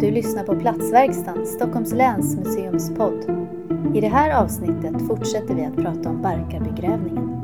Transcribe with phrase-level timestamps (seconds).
[0.00, 3.24] Du lyssnar på Platsverkstan, Stockholms läns museumspodd.
[3.94, 7.40] I det här avsnittet fortsätter vi att prata om Barkarbygrävningen.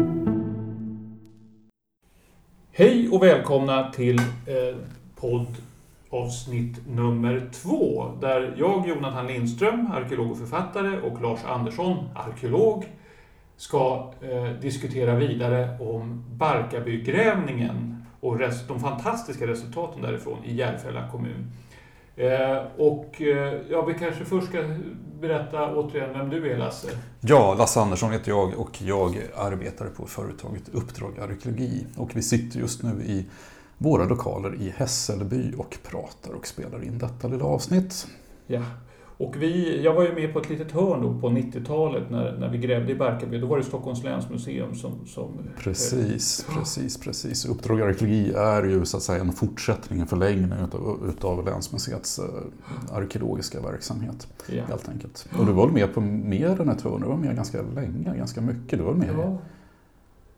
[2.73, 4.77] Hej och välkomna till eh,
[5.17, 8.13] poddavsnitt nummer två.
[8.21, 12.85] Där jag, Jonathan Lindström, arkeolog och författare, och Lars Andersson, arkeolog,
[13.57, 21.53] ska eh, diskutera vidare om Barkarbygrävningen och de fantastiska resultaten därifrån i Järfälla kommun.
[22.17, 24.63] Eh, och eh, ja, vi kanske först ska
[25.21, 26.89] berätta återigen vem du är Lasse.
[27.21, 31.87] Ja, Lasse Andersson heter jag och jag arbetar på företaget Uppdrag Arkeologi.
[31.97, 33.27] Och vi sitter just nu i
[33.79, 38.07] våra lokaler i Hässelby och pratar och spelar in detta lilla avsnitt.
[38.47, 38.63] Ja.
[39.23, 42.49] Och vi, jag var ju med på ett litet hörn då på 90-talet när, när
[42.49, 43.39] vi grävde i Barkarby.
[43.39, 45.07] Då var det Stockholms läns museum som...
[45.07, 47.45] som Precis, precis, precis.
[47.45, 52.25] Uppdrag Arkeologi är ju så att säga en fortsättning, en förlängning utav, utav Länsmuseets eh,
[52.97, 54.29] arkeologiska verksamhet.
[54.47, 54.65] Ja.
[54.69, 55.29] Helt enkelt.
[55.39, 58.41] Och du var med på mer än ett hörn, du var med ganska länge, ganska
[58.41, 58.79] mycket.
[58.79, 59.39] Du var med Ja,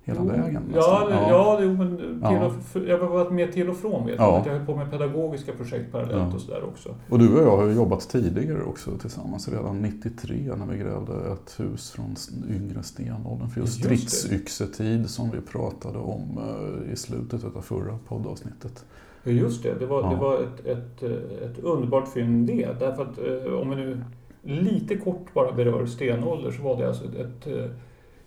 [0.04, 0.62] hela jo, vägen.
[0.74, 0.76] Ja,
[1.08, 1.28] nästan.
[1.28, 1.58] ja.
[1.62, 2.46] jo, men till Ja.
[2.46, 4.36] och, jag har varit med till och från vet Ja.
[4.44, 4.46] jag.
[4.52, 6.34] Jag höll på med pedagogiska projekt parallellt Ja.
[6.34, 6.94] och sådär också.
[7.08, 11.12] Och du och jag har ju jobbat tidigare också tillsammans, redan 93 när vi grävde
[11.32, 12.14] ett hus från
[12.50, 13.48] yngre stenåldern.
[13.48, 16.38] För just Just stridsyxetid som vi pratade om
[16.86, 18.84] eh, i slutet av förra poddavsnittet.
[19.22, 19.74] Ja, just det.
[19.78, 20.10] Det var, Ja.
[20.10, 22.68] det var ett, ett, eh, ett underbart fynd det.
[22.80, 24.04] Därför att eh, om vi nu
[24.42, 27.14] lite kort bara berör stenålder så var det alltså ett,
[27.46, 27.70] ett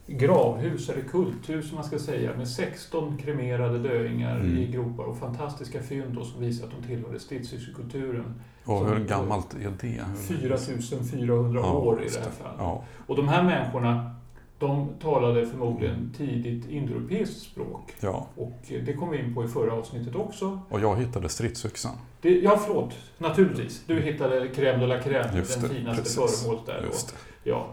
[0.07, 4.57] gravhus eller kulthus som man ska säga med 16 kremerade döingar Mm.
[4.57, 8.33] i gropar och fantastiska fynd som visar att de tillhörde stridsyxekulturen.
[8.65, 9.87] Och hur gammalt är det?
[9.87, 12.55] Hur- 4400 Ja, år i det här fallet.
[12.59, 14.11] Ja, Och de här människorna,
[14.59, 17.93] de talade förmodligen tidigt indoeuropeiskt språk.
[17.99, 18.27] ja.
[18.35, 18.53] Och
[18.85, 20.59] det kom vi in på i förra avsnittet också.
[20.69, 21.95] Och jag hittade stridsyxan.
[22.21, 22.93] Det, ja, förlåt.
[23.17, 23.83] Naturligtvis.
[23.87, 26.41] Du hittade crème de la crème, den det, finaste precis.
[26.43, 26.81] föremålet där.
[26.85, 27.49] Just det.
[27.49, 27.67] Ja.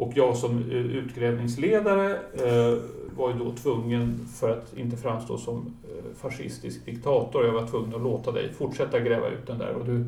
[0.00, 2.78] Och jag som eh, utgrävningsledare eh,
[3.16, 7.94] var ju då tvungen, för att inte framstå som eh, fascistisk diktator, jag var tvungen
[7.94, 9.72] att låta dig fortsätta gräva ut den där.
[9.72, 10.04] Och du,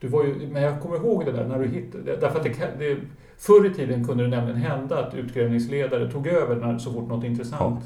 [0.00, 2.78] du var ju, men jag kommer ihåg det där när du hittade, därför att det,
[2.78, 2.96] det,
[3.38, 7.24] förr i tiden kunde det nämligen hända att utgrävningsledare tog över när, så fort något
[7.24, 7.80] intressant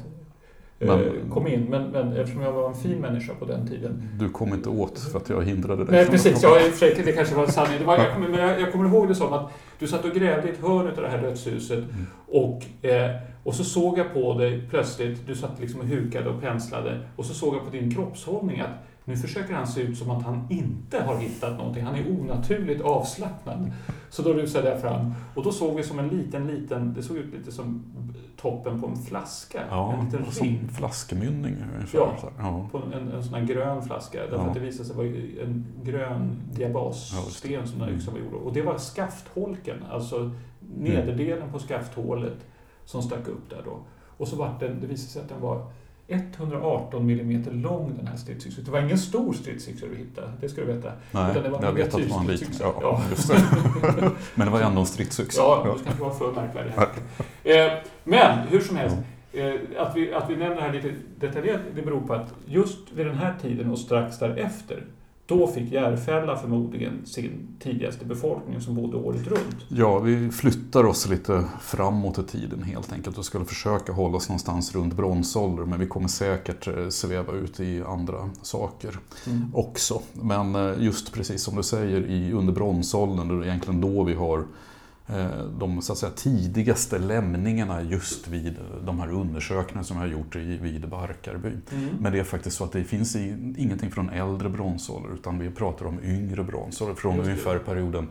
[0.79, 1.65] men- kom in.
[1.69, 4.99] Men, men eftersom jag var en fin människa på den tiden Du kom inte åt
[4.99, 5.91] för att jag hindrade dig.
[5.95, 6.43] Nej, precis.
[6.43, 7.79] Ja, i och för sig, det kanske var en sanning.
[7.79, 10.11] Det var, jag, kommer, men jag, jag kommer ihåg det som att du satt och
[10.11, 12.05] grävde i ett hörn av det här dödshuset Mm.
[12.27, 13.11] och, eh,
[13.43, 17.25] och så såg jag på dig plötsligt, du satt liksom och hukade och penslade och
[17.25, 18.69] så såg jag på din kroppshållning att
[19.05, 21.83] nu försöker han se ut som att han inte har hittat någonting.
[21.83, 23.71] Han är onaturligt avslappnad.
[24.09, 27.17] Så då rusade jag fram och då såg vi som en liten, liten, det såg
[27.17, 27.83] ut lite som
[28.37, 29.61] toppen på en flaska.
[29.69, 30.69] Ja, en liten ring.
[30.69, 31.99] flaskmynning ungefär.
[31.99, 32.15] Ja.
[32.37, 32.67] ja.
[32.71, 34.19] På en, en sån här grön flaska.
[34.21, 34.41] Därför Ja.
[34.41, 35.07] att det visade sig vara
[35.43, 38.33] en grön diabassten som den här yxan var gjord.
[38.33, 40.31] Och det var skaftholken, alltså
[40.77, 42.37] nederdelen på skafthålet
[42.85, 43.79] som stack upp där då.
[44.17, 45.67] Och så var den, det visade sig att den var
[46.07, 48.63] 118 millimeter lång den här stridsyxan.
[48.65, 50.91] Det var ingen stor stridsyxa du hittade, det ska du veta.
[51.11, 52.47] Nej, Utan det var jag vet att det var en liten.
[52.59, 53.01] Ja, Ja.
[53.09, 53.41] Just det.
[54.35, 55.41] Men det var ändå en stridsyxa.
[55.41, 56.75] Ja, det ska inte vara för märkvärdigt.
[57.43, 57.65] här.
[57.67, 57.71] Eh,
[58.03, 58.97] Men hur som helst,
[59.33, 62.91] eh, att vi, att vi nämner det här lite detaljerat, det beror på att just
[62.91, 64.83] vid den här tiden och strax därefter,
[65.27, 69.65] då fick Järfälla förmodligen sin tidigaste befolkning som bodde året runt.
[69.67, 74.29] Ja, vi flyttar oss lite framåt i tiden helt enkelt och skulle försöka hålla oss
[74.29, 78.99] någonstans runt bronsålder men vi kommer säkert eh, sväva ut i andra saker
[79.53, 80.01] också.
[80.13, 84.13] Men eh, just precis som du säger i, under bronsåldern, det är egentligen då vi
[84.13, 84.45] har
[85.59, 88.55] de så att säga, tidigaste lämningarna just vid
[88.85, 91.47] de här undersökningarna som vi har gjort i, vid Barkarby.
[91.47, 91.89] Mm.
[91.99, 95.85] Men det är faktiskt så att det finns ingenting från äldre bronsålder utan vi pratar
[95.85, 98.07] om yngre bronsålder från ungefär perioden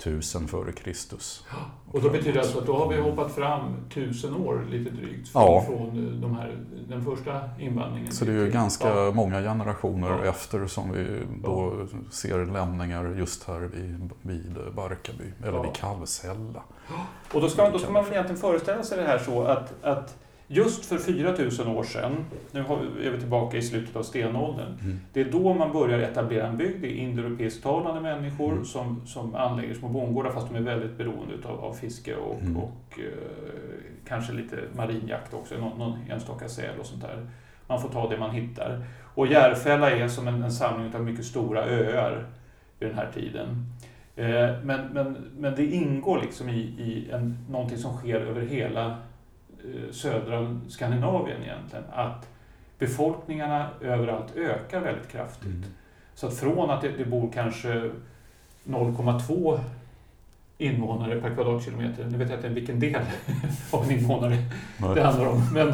[0.00, 1.44] 1000 före Kristus.
[1.92, 5.28] Och då betyder det alltså att då har vi hoppat fram tusen år lite drygt
[5.28, 5.64] från, Ja.
[5.66, 8.12] från eh, de här, den första invandringen.
[8.12, 9.10] Så det är ju ganska Ja.
[9.14, 10.30] många generationer Ja.
[10.30, 11.06] efter som vi
[11.42, 16.62] då ser lämningar just här vid, vid Barkarby, eller vid Kalvshälla.
[17.34, 20.16] Och då ska, då ska man väl egentligen föreställa sig det här så att, att
[20.52, 22.12] just för 4000 år sedan,
[22.52, 25.00] nu har vi- är vi tillbaka i slutet av stenåldern, Mm.
[25.12, 26.80] det är då man börjar etablera en bygd.
[26.82, 28.64] Det är indoeuropeiskt-talande människor Mm.
[28.64, 32.56] som, som anlägger små bondgårdar fast de är väldigt beroende utav, av fiske och, Mm.
[32.56, 33.04] och eh,
[34.08, 37.26] kanske lite marinjakt också, någon, någon enstaka säl och sånt där.
[37.66, 38.82] Man får ta det man hittar.
[39.14, 42.26] Och Järfälla är som en, en samling av mycket stora öar
[42.78, 43.66] vid den här tiden.
[44.16, 48.96] Eh, men, men, men det ingår liksom i, i en, någonting som sker över hela
[49.90, 51.84] södra Skandinavien egentligen.
[51.92, 52.28] Att
[52.78, 55.46] befolkningarna överallt ökar väldigt kraftigt.
[55.46, 55.64] Mm.
[56.14, 57.90] Så att från att det, det bor kanske
[58.64, 59.60] 0,2
[60.58, 62.04] invånare per kvadratkilometer.
[62.04, 63.02] Nu vet jag inte vilken del
[63.70, 64.36] av en invånare
[64.78, 64.94] Nej.
[64.94, 65.42] det handlar om.
[65.54, 65.68] Men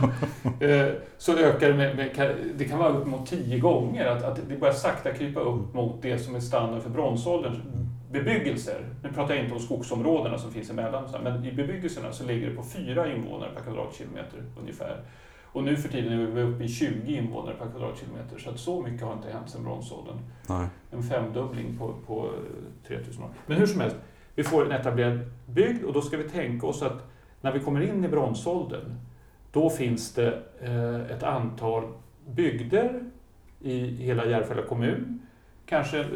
[0.71, 4.07] eh, så ökar det med, med, det kan vara upp mot tio gånger.
[4.07, 7.57] Att, att det börjar sakta krypa upp mot det som är standard för bronsålderns
[8.11, 8.89] bebyggelser.
[9.03, 12.57] Nu pratar jag inte om skogsområdena som finns emellan, men i bebyggelserna så ligger det
[12.57, 15.01] på fyra invånare per kvadratkilometer ungefär.
[15.45, 18.83] Och nu för tiden är vi uppe i 20 invånare per kvadratkilometer, så att så
[18.83, 20.17] mycket har inte hänt sedan bronsåldern.
[20.49, 20.69] Nej.
[20.91, 22.31] En femdubbling på, på
[22.87, 23.31] 3000 år.
[23.47, 23.97] Men hur som helst,
[24.35, 27.11] vi får en etablerad bygd och då ska vi tänka oss att
[27.41, 28.95] när vi kommer in i bronsåldern,
[29.53, 31.85] då finns det eh, ett antal
[32.27, 33.03] bygder
[33.61, 35.21] i hela Järfälla kommun.
[35.67, 36.07] Kanske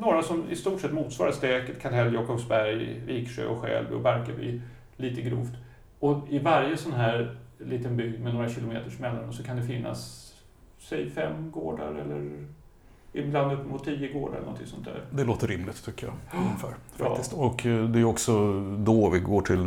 [0.00, 4.60] några som i stort sett motsvarar Stäket, Kallhäll, Jakobsberg, Viksjö och Skälby och Barkarby,
[4.96, 5.52] lite grovt.
[5.98, 10.32] Och i varje sån här liten bygd med några kilometers mellanrum så kan det finnas,
[10.78, 12.46] säg fem gårdar eller
[13.12, 15.04] ibland upp mot tio gårdar eller något sånt där.
[15.10, 16.14] Det låter rimligt tycker jag.
[16.42, 17.04] Ungefär, Ja.
[17.04, 17.32] faktiskt.
[17.32, 19.66] Och eh, det är också då vi går till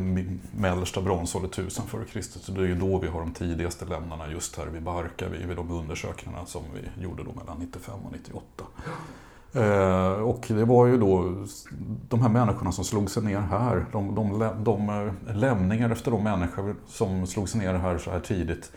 [0.57, 2.21] mellersta bronsåldern 1000 f.Kr.
[2.21, 5.57] Så det är ju då vi har de tidigaste lämnarna just här vid Barkarby, vid
[5.57, 8.63] de undersökningarna som vi gjorde då mellan 95 och 98.
[9.55, 11.45] Eh, och det var ju då
[12.09, 16.23] de här människorna som slog sig ner här, de, de, de eh, lämningar efter de
[16.23, 18.71] människor som slog sig ner här så här tidigt,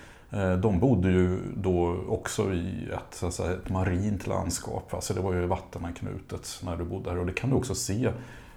[0.62, 4.94] de bodde ju då också i ett, säga, ett marint landskap.
[4.94, 8.12] Alltså det var ju vattenanknutet när du bodde här och det kan du också se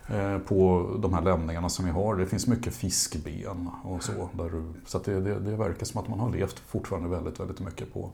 [0.09, 2.15] eh, på de här lämningarna som vi har.
[2.15, 4.29] Det finns mycket fiskben och så.
[4.33, 7.59] Där du, så det, det, det verkar som att man har levt fortfarande väldigt, väldigt
[7.59, 8.11] mycket på,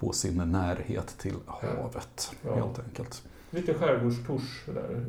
[0.00, 2.54] på sin närhet till havet Ja.
[2.54, 3.22] helt enkelt.
[3.50, 5.04] Lite skärgårdstors där,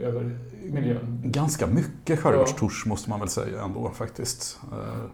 [0.00, 1.22] eh, över miljön.
[1.24, 4.58] Ganska mycket skärgårdstors måste man väl säga ändå faktiskt.
[4.72, 5.04] Eh,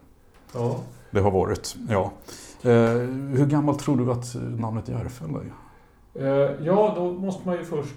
[0.54, 0.80] Ja.
[1.10, 2.12] Det har varit, ja.
[2.62, 2.70] Eh,
[3.36, 5.52] Hur gammalt tror du att namnet Järfälla är?
[6.24, 7.94] Eh, ja, då måste man ju först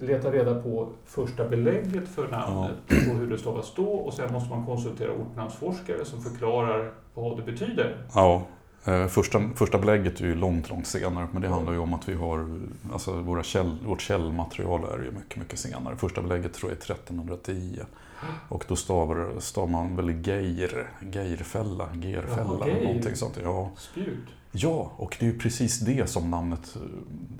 [0.00, 4.50] leta reda på första belägget för namnet och hur det stavas då och sen måste
[4.50, 7.96] man konsultera ortnamnsforskare som förklarar vad det betyder.
[8.14, 8.42] Ja,
[8.84, 11.28] eh, första, första belägget är ju långt, långt senare.
[11.32, 12.60] Men det handlar ju om att vi har,
[12.92, 15.96] alltså våra käll, vårt källmaterial är ju mycket, mycket senare.
[15.96, 17.80] Första belägget tror jag är 1310.
[18.48, 22.84] Och då stavar, stavar man väl Geir, Geirfälla, Gerfälla, Jaha, Geir.
[22.84, 23.38] någonting sånt.
[23.42, 23.70] Ja.
[23.76, 24.18] Spjut.
[24.52, 26.76] ja, och det är ju precis det som namnet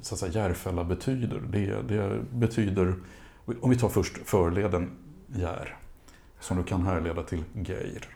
[0.00, 1.40] så att säga, Järfälla betyder.
[1.40, 2.94] Det, det betyder,
[3.60, 4.90] om vi tar först förleden
[5.26, 5.76] Jär,
[6.40, 8.08] som du kan härleda till Geir,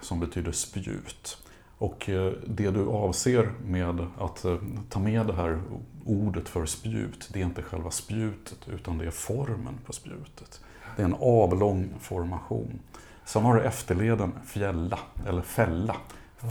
[0.00, 1.38] som betyder spjut.
[1.78, 4.58] Och eh, det du avser med att eh,
[4.90, 5.60] ta med det här
[6.04, 10.60] ordet för spjut, det är inte själva spjutet utan det är formen på spjutet.
[10.96, 12.78] Det är en avlång formation.
[13.24, 14.98] Sen har du efterleden fjälla,
[15.28, 15.96] eller fälla,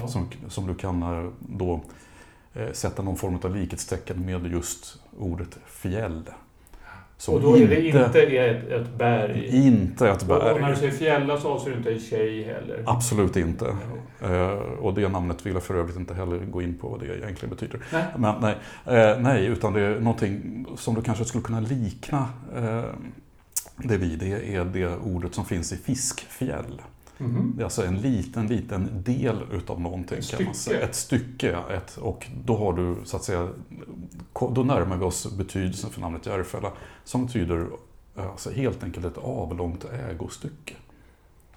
[0.01, 0.07] Ja.
[0.07, 1.81] som, som du kan eh, då
[2.53, 6.23] eh, sätta någon form av likhetstecken med just ordet fjäll.
[7.17, 9.47] Som Och då är det inte ett, ett berg.
[9.67, 10.75] inte ett Och när du berg.
[10.75, 12.83] säger fjälla så avser du inte en tjej heller.
[12.85, 13.75] Absolut inte.
[14.21, 14.49] Eh,
[14.81, 17.55] Och det namnet vill jag för övrigt inte heller gå in på vad det egentligen
[17.55, 17.79] betyder.
[17.93, 18.03] Nej.
[18.17, 18.55] Men nej,
[18.85, 22.83] eh, nej, utan det är någonting som du kanske skulle kunna likna eh,
[23.77, 24.19] det vid.
[24.19, 26.81] Det är det ordet som finns i fiskfjäll.
[27.17, 27.53] Mhm.
[27.55, 30.75] Det är alltså en liten, liten del utav någonting Ett kan man stycke.
[30.75, 30.85] säga.
[30.87, 31.57] Ett stycke.
[31.69, 33.49] Ett, och då har du så att säga,
[34.51, 36.71] då närmar vi oss betydelsen för namnet Järfälla
[37.03, 37.67] som betyder
[38.15, 40.73] alltså, helt enkelt ett avlångt ägostycke.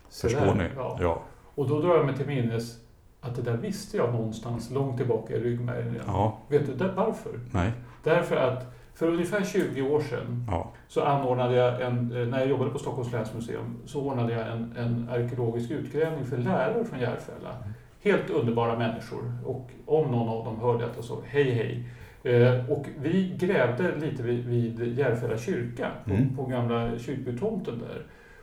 [0.08, 0.64] Så Förstår där, ni?
[0.76, 0.98] Ja.
[1.00, 1.22] Ja.
[1.54, 2.76] Och då drar jag mig till minnes
[3.20, 6.38] att det där visste jag någonstans långt tillbaka i ryggmärgen ja.
[6.48, 7.40] Vet du där, varför?
[7.52, 7.72] Nej.
[8.04, 10.70] Därför att för ungefär 20 år sedan Ja.
[10.88, 14.74] så anordnade jag en, eh, när jag jobbade på Stockholms länsmuseum, så ordnade jag en,
[14.76, 17.56] en arkeologisk utgrävning för lärare från Järfälla.
[18.02, 21.84] Helt underbara människor och om någon av dem hörde detta så hej hej.
[22.22, 26.36] Eh, och vi grävde lite vid, vid Järfälla kyrka, på, Mm.
[26.36, 28.02] på gamla kyrkbytomten där.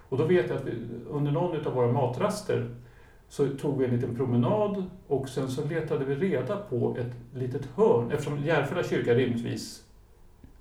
[0.09, 0.71] Och då vet jag att vi,
[1.09, 2.69] under någon av våra matraster
[3.29, 7.67] så tog vi en liten promenad och sen så letade vi reda på ett litet
[7.75, 9.81] hörn, eftersom Järfälla kyrka rimligtvis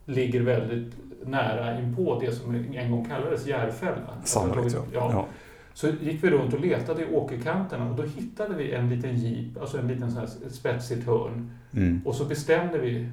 [0.05, 0.95] ligger väldigt
[1.27, 4.23] nära inpå det som en gång kallades Järfälla.
[4.25, 5.11] Sannolikt ja.
[5.13, 5.27] ja.
[5.75, 9.61] Så gick vi runt och letade i åkerkanterna och då hittade vi en liten jeep,
[9.61, 11.51] alltså en liten sån här spetsigt hörn.
[11.73, 12.01] Mm.
[12.05, 13.09] Och så bestämde vi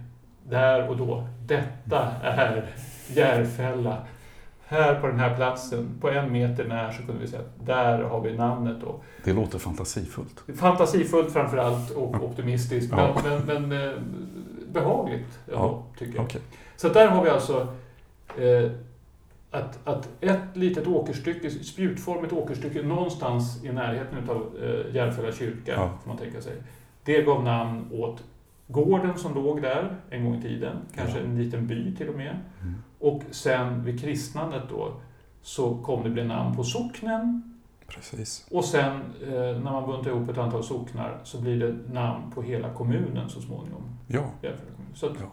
[0.49, 2.65] där och då, detta är
[3.13, 3.97] Järfälla.
[4.65, 8.03] Här på den här platsen, på en meter när så kunde vi säga att där
[8.03, 8.95] har vi namnet då.
[9.23, 10.43] Det låter fantasifullt.
[10.55, 13.21] Fantasifullt framför allt och optimistiskt, Ja.
[13.23, 13.95] men, men, men eh,
[14.73, 16.25] behagligt Ja, tycker jag.
[16.25, 16.41] Okej.
[16.81, 17.67] Så där har vi alltså
[18.37, 18.71] eh,
[19.51, 25.91] att, att ett litet åkerstycke, spjutformigt åkerstycke någonstans i närheten av eh, Järfälla kyrka, Ja.
[26.03, 26.53] får man tänka sig.
[27.03, 28.23] Det gav namn åt
[28.67, 31.23] gården som låg där en gång i tiden, kanske Ja.
[31.25, 32.39] en liten by till och med.
[32.61, 32.75] Mm.
[32.99, 34.93] Och sen vid kristnandet då
[35.41, 37.43] så kom det bli namn på socknen
[37.87, 38.47] Precis.
[38.51, 38.91] och sen
[39.27, 43.29] eh, när man buntar ihop ett antal socknar så blir det namn på hela kommunen
[43.29, 43.83] så småningom.
[44.07, 44.23] Ja.
[44.93, 45.25] Så att Ja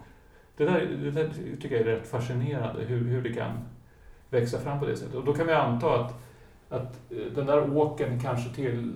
[0.59, 1.29] det, där, det där
[1.61, 3.51] tycker jag är rätt fascinerande hur, hur det kan
[4.29, 5.15] växa fram på det sättet.
[5.15, 6.13] Och då kan vi anta att,
[6.69, 8.93] att eh, den där åken kanske till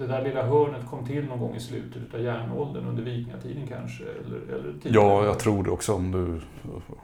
[0.00, 4.04] det där lilla hörnet kom till någon gång i slutet av järnåldern, under vikingatiden kanske?
[4.04, 5.06] Eller, eller tidigare.
[5.06, 6.40] ja, jag tror det också om, du,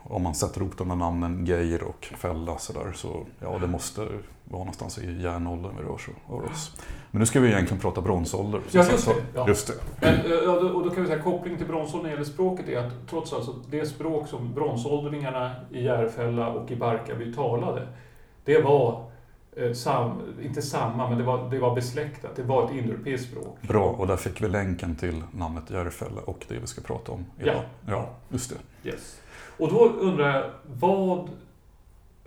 [0.03, 3.67] om man sätter ihop de här namnen Geir och Fälla så där, så ja, det
[3.67, 4.01] måste
[4.43, 6.75] vara någonstans i järnåldern vi rör, oss.
[7.11, 8.61] Men nu ska vi egentligen prata bronsålder.
[8.71, 9.13] Ja, just det.
[9.33, 9.47] Ja.
[9.47, 9.73] Just det.
[10.01, 12.77] Men, eh, och då kan vi säga kopplingen till bronsåldern när det gäller språket är
[12.77, 17.87] att trots alltså det språk som bronsåldringarna i Järfälla och i Barkarby talade,
[18.43, 19.03] det var
[19.73, 22.35] sam, inte samma, men det var, det var besläktat.
[22.35, 23.57] Det var ett indoeuropeiskt språk.
[23.61, 27.25] Bra, och där fick vi länken till namnet Järfälla och det vi ska prata om
[27.39, 27.55] idag.
[27.55, 27.91] Ja.
[27.91, 28.89] ja just det.
[28.89, 29.21] Yes.
[29.57, 31.29] Och då undrar jag, vad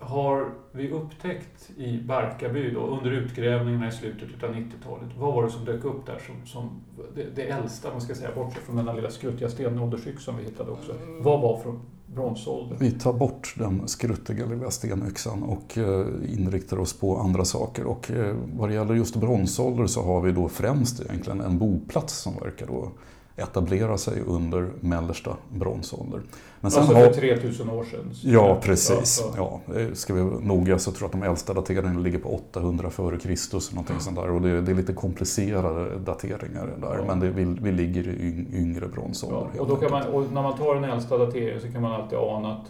[0.00, 5.08] har vi upptäckt i Barkarby då, under utgrävningarna i slutet av 90-talet?
[5.18, 6.80] Vad var det som dök upp där som, som
[7.14, 10.44] det, det äldsta, man ska säga, bortsett från den där lilla skruttiga stenåldersyx som vi
[10.44, 10.94] hittade också.
[11.20, 11.80] Vad var från
[12.14, 12.78] bronsåldern?
[12.80, 17.84] Vi tar bort den skruttiga lilla stenyxan och eh, inriktar oss på andra saker.
[17.84, 22.14] Och eh, vad det gäller just bronsålder så har vi då främst egentligen en boplats
[22.14, 22.92] som verkar då
[23.42, 26.20] etablera sig under mellersta bronsålder.
[26.60, 27.04] Men sen alltså har...
[27.06, 28.10] för 3000 år sedan?
[28.22, 29.24] Ja, precis.
[29.36, 32.28] Ja, Ja, ska vi vara noga så tror jag att de äldsta dateringarna ligger på
[32.34, 33.72] 800 före Kristus.
[33.72, 34.30] Någonting sånt där.
[34.30, 36.96] Och det, det är lite komplicerade dateringar där.
[36.98, 37.04] Ja.
[37.06, 39.46] Men det, vi, vi ligger i yng- yngre bronsålder.
[39.56, 41.92] Ja, och, då kan man, och när man tar den äldsta dateringen så kan man
[41.92, 42.66] alltid ana att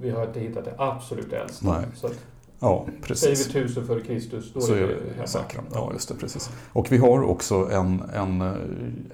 [0.00, 1.66] vi har inte hittat det absolut äldsta.
[1.72, 2.14] Nej, Så att,
[2.60, 3.54] Ja, säger precis.
[3.54, 5.26] vi 1000 före Kristus, då så är vi hemma.
[5.26, 5.62] säkra.
[5.72, 6.50] Ja, just det, precis.
[6.72, 8.54] Och vi har också en, en, eh,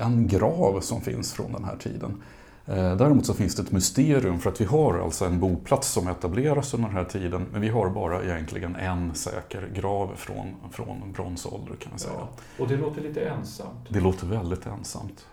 [0.07, 2.23] en grav som finns från den här tiden.
[2.67, 6.09] Eh, Däremot så finns det ett mysterium för att vi har alltså en boplats som
[6.09, 11.13] etableras under den här tiden men vi har bara egentligen en säker grav från, från
[11.13, 12.13] bronsålder kan man säga.
[12.19, 13.87] Ja, och det låter lite ensamt.
[13.89, 15.27] Det låter väldigt ensamt.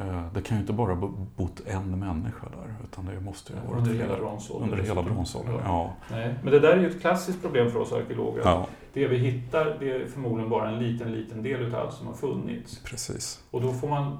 [0.00, 3.58] Eh, Det kan ju inte bara bo- bott en människa där utan det måste ju
[3.58, 4.70] ha varit Under hela bronsåldern.
[4.70, 5.92] Under hela bronsåldern, Ja.
[6.10, 8.42] Nej, men det där är ju ett klassiskt problem för oss arkeologer.
[8.44, 8.66] ja.
[8.92, 12.14] Det vi hittar, det är förmodligen bara en liten, liten del utav allt som har
[12.14, 12.78] funnits.
[12.84, 13.42] Precis.
[13.50, 14.18] Och då får man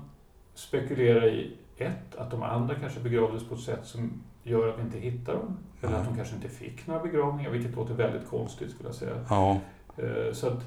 [0.54, 4.82] spekulera i ett, att de andra kanske begravdes på ett sätt som gör att vi
[4.82, 5.56] inte hittar dem.
[5.80, 6.09] Eller att Nej.
[6.11, 9.14] de kanske inte fick några begravningar, vilket låter väldigt konstigt skulle jag säga.
[9.28, 9.59] Ja,
[9.97, 10.64] Eh, Så att,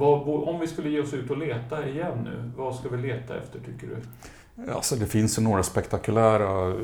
[0.00, 3.36] vad, om vi skulle ge oss ut och leta igen nu, vad ska vi leta
[3.38, 3.96] efter tycker du?
[4.72, 6.74] Alltså det finns ju några spektakulära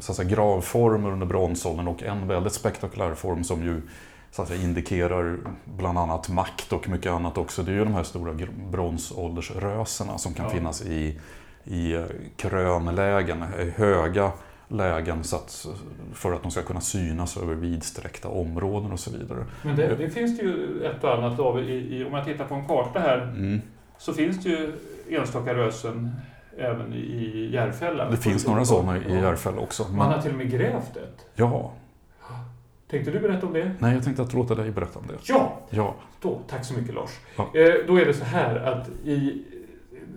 [0.00, 3.82] så säga, gravformer under bronsåldern och en väldigt spektakulär form som ju
[4.30, 7.62] så säga, indikerar bland annat makt och mycket annat också.
[7.62, 8.34] Det är ju de här stora
[8.70, 10.50] bronsåldersrösena som kan Ja.
[10.50, 11.20] finnas i,
[11.64, 12.04] i eh,
[12.36, 14.32] krönlägen, eh, höga
[14.68, 15.66] lägen så att,
[16.14, 19.44] för att de ska kunna synas över vidsträckta områden och så vidare.
[19.62, 21.60] Men det, det finns det ju ett och annat av.
[21.62, 23.60] I, i, om jag tittar på en karta här Mm.
[23.98, 24.72] så finns det ju
[25.10, 26.12] enstaka rösen
[26.58, 28.10] även i, Järfälla.
[28.10, 29.12] Det finns några sådana i.
[29.14, 29.82] Järfälla också.
[29.88, 31.26] Man har Men, till och med grävt ett.
[31.34, 31.72] ja,
[32.90, 33.70] Tänkte du berätta om det?
[33.78, 35.14] nej jag tänkte att låta dig berätta om det.
[35.22, 35.58] Ja!
[35.70, 37.10] Ja, Då, tack så mycket Lars.
[37.36, 37.42] Ja.
[37.54, 39.44] Eh, då är det så här att i,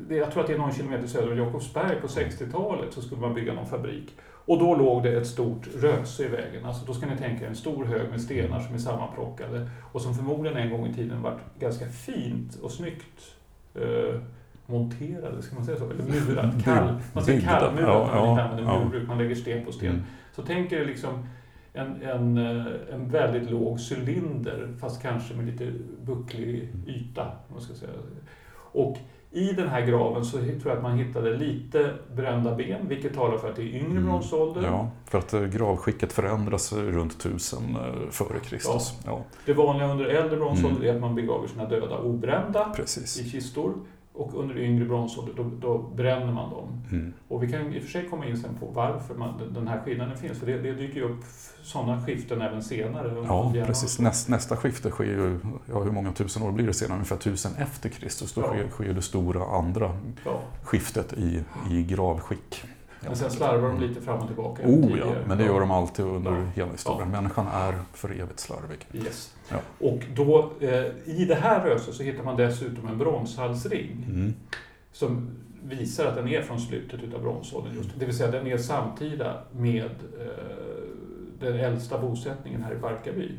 [0.10, 3.34] jag tror att det är någon kilometer söder om Jakobsberg på 60-talet så skulle man
[3.34, 4.16] bygga någon fabrik.
[4.50, 6.66] Och då låg det ett stort röse i vägen.
[6.66, 10.16] Alltså då ska ni tänka en stor hög med stenar som är sammanplockade och som
[10.16, 13.36] förmodligen en gång i tiden varit ganska fint och snyggt
[13.76, 14.22] eh,
[14.66, 15.90] monterade, ska man säga så?
[15.90, 17.02] Eller murat, kall.
[17.14, 18.80] Man säger kallmurat Ja, när man inte ja, använder ja.
[18.80, 19.90] murbruk, man lägger sten på sten.
[19.90, 20.04] Mm.
[20.36, 21.28] Så tänk er liksom
[21.74, 25.72] en, en, eh, en väldigt låg cylinder fast kanske med lite
[26.06, 27.32] bucklig yta.
[27.52, 27.92] Man ska säga.
[28.72, 28.98] Och
[29.32, 33.38] i den här graven så tror jag att man hittade lite brända ben, vilket talar
[33.38, 34.04] för att det är yngre Mm.
[34.06, 34.62] bronsålder.
[34.64, 38.94] Ja, för att eh, gravskicket förändras runt 1000 eh, före Kristus.
[39.06, 39.22] Ja.
[39.46, 40.90] Det vanliga under äldre bronsålder Mm.
[40.90, 43.20] är att man begraver sina döda obrända precis.
[43.20, 43.74] i kistor.
[44.20, 46.82] Och under yngre bronsålder då, då bränner man dem.
[46.92, 47.14] Mm.
[47.28, 49.82] Och vi kan i och för sig komma in sen på varför man, den här
[49.86, 50.40] skillnaden finns.
[50.40, 51.24] För det, det dyker ju upp
[51.64, 53.26] sådana skiften även senare.
[53.28, 54.00] Ja, precis.
[54.00, 55.40] Näst, nästa skifte sker ju,
[55.72, 56.96] ja, hur många tusen år blir det senare?
[56.96, 58.34] Ungefär tusen efter Kristus.
[58.34, 58.48] Då Ja.
[58.48, 59.92] sker, sker det stora andra
[60.26, 60.40] Ja.
[60.64, 62.64] skiftet i, i gravskick.
[63.02, 64.64] Men sen slarvar de lite fram och tillbaka.
[64.68, 66.38] Oh ja, men det gör de alltid under Ja.
[66.56, 67.12] hela historien.
[67.12, 68.86] Människan är för evigt slarvig.
[68.94, 69.36] Yes.
[69.50, 69.58] Ja.
[69.80, 74.34] Och då, eh, i det här röset så hittar man dessutom en bronshalsring Mm.
[74.92, 75.30] som
[75.64, 77.74] visar att den är från slutet utav bronsåldern.
[77.76, 77.90] Just.
[78.00, 79.86] Det vill säga den är samtida med
[80.20, 80.84] eh,
[81.40, 83.32] den äldsta bosättningen här i Barkarby.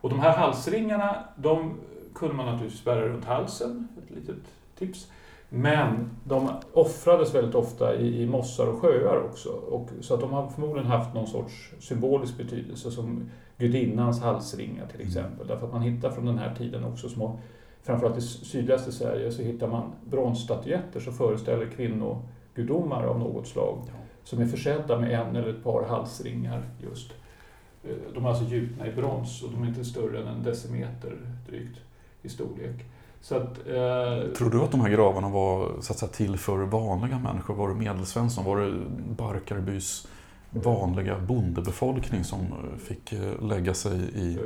[0.00, 1.74] Och de här halsringarna, de
[2.14, 4.36] kunde man naturligtvis bära runt halsen, ett litet
[4.78, 5.06] tips.
[5.48, 9.48] Men de offrades väldigt ofta i, i mossar och sjöar också.
[9.48, 15.00] Och, så att de har förmodligen haft någon sorts symbolisk betydelse som gudinnans halsringar till
[15.00, 15.46] exempel.
[15.46, 17.38] Därför att man hittar från den här tiden också små,
[17.82, 23.78] framförallt i sydligaste Sverige, så hittar man bronsstatyetter som föreställer kvinnogudomar av något slag.
[24.24, 27.12] Som är försedda med en eller ett par halsringar just.
[27.84, 31.18] Eh, de är alltså gjutna i brons och de är inte större än en decimeter
[31.48, 31.80] drygt
[32.22, 32.84] i storlek.
[33.34, 37.18] Att, eh, Tror du att de här gravarna var så att säga, till för vanliga
[37.18, 37.54] människor?
[37.54, 38.44] Var det medelsvensson?
[38.44, 38.72] Var det
[39.16, 40.08] Barkarbys
[40.50, 42.38] vanliga bondebefolkning som
[42.78, 44.42] fick eh, lägga sig i eh,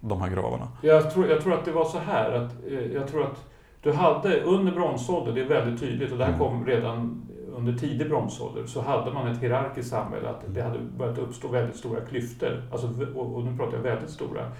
[0.00, 0.68] de här gravarna?
[0.82, 3.46] Jag tror, jag tror att det var så här att eh, jag tror att
[3.82, 6.46] du hade under bronsåldern, det är väldigt tydligt och det här mm.
[6.46, 7.22] kom redan
[7.56, 11.76] under tidig bronsålder, så hade man ett hierarkiskt samhälle, att det hade börjat uppstå väldigt
[11.76, 12.62] stora klyftor.
[12.72, 14.52] Alltså, och nu pratar jag väldigt stora.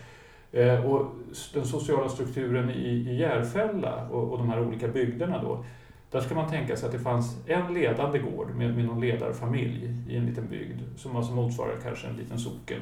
[0.52, 1.12] Eh, och
[1.54, 5.64] den sociala strukturen i, i Järfälla och, och de här olika bygderna då,
[6.10, 9.94] där ska man tänka sig att det fanns en ledande gård med, med någon ledarfamilj
[10.08, 12.80] i en liten bygd som alltså motsvarar kanske en liten socken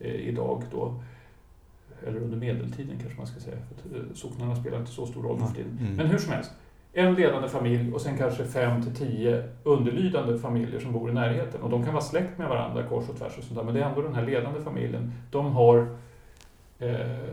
[0.00, 0.94] eh, idag då.
[2.06, 5.22] Eller under medeltiden kanske man ska säga, för att, eh, socknarna spelar inte så stor
[5.22, 5.78] roll för tiden.
[5.80, 5.96] Mm.
[5.96, 6.52] Men hur som helst,
[6.92, 11.62] en ledande familj och sen kanske fem till tio underlydande familjer som bor i närheten.
[11.62, 13.80] Och de kan vara släkt med varandra kors och tvärs och sånt där, men det
[13.80, 15.12] är ändå den här ledande familjen.
[15.30, 15.96] De har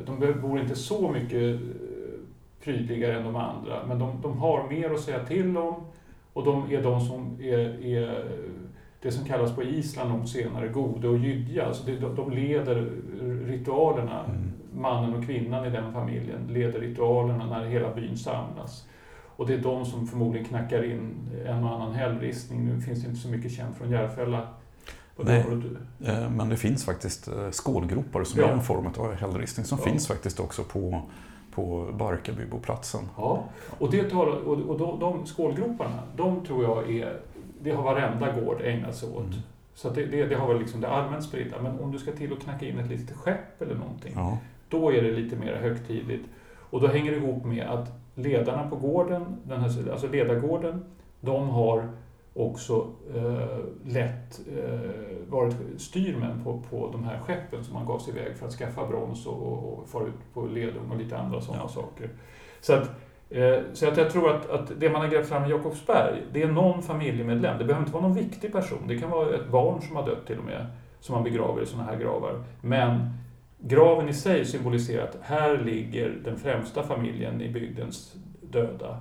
[0.05, 1.59] de bor inte så mycket eh,
[2.63, 5.75] prydligare än de andra, men de, de har mer att säga till om
[6.33, 8.25] och de är de som är, är
[9.01, 11.65] det som kallas på Island långt senare gode och gydja.
[11.65, 12.91] Alltså det, de leder
[13.45, 14.51] ritualerna, mm.
[14.73, 18.87] mannen och kvinnan i den familjen leder ritualerna när hela byn samlas.
[19.35, 22.65] Och det är de som förmodligen knackar in en och annan hällristning.
[22.65, 24.47] Nu finns det inte så mycket känt från Järfälla
[25.17, 25.45] Nej,
[26.05, 28.47] eh, men det finns faktiskt eh, skålgropar som ja.
[28.47, 29.89] är en form av hällristning som ja.
[29.89, 31.01] finns faktiskt också på,
[31.51, 33.01] på Barkarbyboplatsen.
[33.17, 33.43] Ja,
[33.79, 37.19] och, det tar, och, och de, de skålgroparna, de tror jag är,
[37.61, 39.25] det har varenda gård ägnat sig åt.
[39.25, 39.39] Mm.
[39.73, 41.61] Så det, det, det, har väl liksom det allmänt spridda.
[41.61, 44.37] Men om du ska till och knacka in ett litet skepp eller någonting, ja.
[44.69, 46.25] då är det lite mer högtidligt.
[46.53, 50.85] Och då hänger det ihop med att ledarna på gården, den här, alltså ledargården,
[51.21, 51.89] de har
[52.33, 54.79] också eh, lätt eh,
[55.29, 58.87] varit styrmän på, på de här skeppen som man gav sig iväg för att skaffa
[58.87, 61.69] brons och, och, och fara ut på ledung och lite andra sådana ja.
[61.69, 62.09] saker.
[62.61, 62.89] Så, att,
[63.29, 66.43] eh, så att jag tror att, att det man har grävt fram i Jakobsberg, det
[66.43, 67.57] är någon familjemedlem.
[67.57, 68.87] Det behöver inte vara någon viktig person.
[68.87, 70.65] Det kan vara ett barn som har dött till och med,
[70.99, 72.43] som man begraver i sådana här gravar.
[72.61, 73.09] Men
[73.59, 78.97] graven i sig symboliserar att här ligger den främsta familjen i bygdens döda.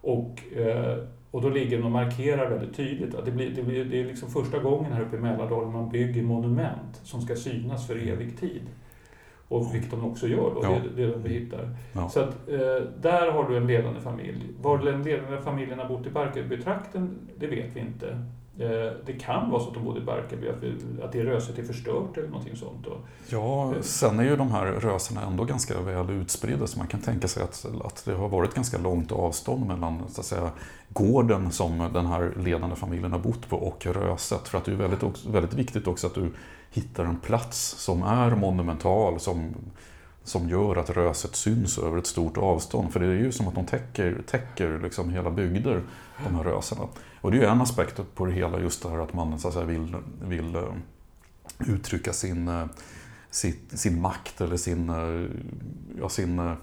[0.00, 0.98] Och eh,
[1.30, 3.14] och då ligger den och markerar väldigt tydligt.
[3.14, 5.90] Att det, blir, det, blir, det är liksom första gången här uppe i Mälardalen man
[5.90, 8.62] bygger monument som ska synas för evig tid.
[9.48, 10.70] Och vilket de också gör då, ja.
[10.70, 11.76] det, det de hittar.
[11.92, 12.08] Ja.
[12.08, 14.46] Så att, eh, där har du en ledande familj.
[14.60, 18.24] Var den ledande familjen har bott i Barkarbytrakten, det vet vi inte.
[18.60, 21.58] Eh, det kan vara så att de bodde i Barkarby, att, vi, att det röset
[21.58, 22.86] är förstört eller någonting sånt.
[23.28, 27.28] Ja, sen är ju de här rösena ändå ganska väl utspridda så man kan tänka
[27.28, 30.50] sig att, att det har varit ganska långt avstånd mellan så att säga,
[30.88, 34.48] gården som den här ledande familjen har bott på och röset.
[34.48, 36.30] För att det är väldigt, väldigt viktigt också att du
[36.70, 39.54] hittar en plats som är monumental, som
[40.24, 42.92] som gör att röset syns över ett stort avstånd.
[42.92, 45.82] För det är ju som att de täcker, täcker liksom hela bygder,
[46.24, 46.82] de här rösena.
[47.20, 49.48] Och det är ju en aspekt på det hela, just det här att man så
[49.48, 50.74] att säga, vill, vill eh,
[51.66, 52.66] uttrycka sin, eh,
[53.30, 55.30] sin, sin makt eller sin, eh,
[56.00, 56.56] ja, sin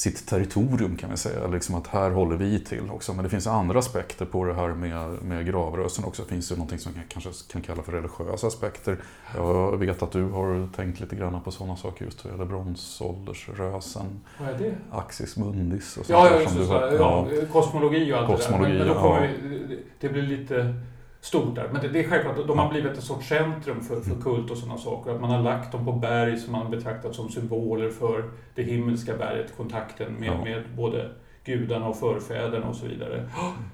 [0.00, 1.46] sitt territorium kan vi säga.
[1.46, 3.14] Liksom att här håller vi till också.
[3.14, 6.22] Men det finns andra aspekter på det här med, med gravrösen också.
[6.22, 8.98] Det finns ju någonting som man kanske kan kalla för religiösa aspekter.
[9.34, 14.20] Jag vet att du har tänkt lite grann på sådana saker just vad gäller bronsåldersrösen.
[14.40, 14.74] Vad är det?
[14.90, 16.96] Axis mundis och sånt Ja, ja, just det.
[16.96, 18.84] Ja, ja, kosmologi och allt kosmologi, det där.
[18.84, 19.48] Men, men då kommer ja.
[19.68, 20.74] vi, det blir lite
[21.20, 21.68] stort där.
[21.72, 24.56] Men det, det är självklart, de har blivit ett sorts centrum för, för kult och
[24.56, 25.10] sådana saker.
[25.14, 29.16] Att man har lagt dem på berg som man betraktat som symboler för det himmelska
[29.16, 30.44] berget, kontakten med, ja.
[30.44, 31.10] med både
[31.44, 33.28] gudarna och förfäderna och så vidare.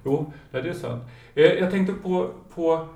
[0.05, 1.03] Jo, det är sant.
[1.35, 2.89] Eh, jag tänkte på, på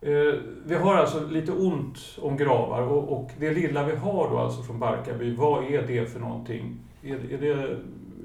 [0.00, 4.38] eh, vi har alltså lite ont om gravar och, och, det lilla vi har då
[4.38, 6.78] alltså från Barkarby, vad är det för någonting?
[7.02, 7.76] Är, är det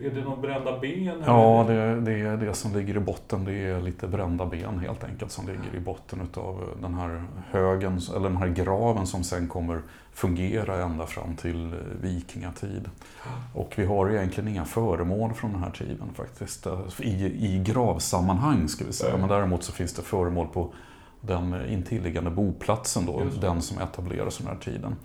[0.01, 1.23] är det några brända ben?
[1.25, 3.45] Ja, det, det, är det som ligger i botten.
[3.45, 8.01] Det är lite brända ben helt enkelt som ligger i botten utav den här högen,
[8.15, 9.81] eller den här graven som sen kommer
[10.13, 12.89] fungera ända fram till vikingatid.
[13.53, 16.67] Och vi har egentligen inga föremål från den här tiden faktiskt.
[16.99, 19.17] I, i gravsammanhang ska vi säga.
[19.17, 20.73] Men däremot så finns det föremål på
[21.21, 24.95] den intilliggande boplatsen då, den som etableras under den här tiden.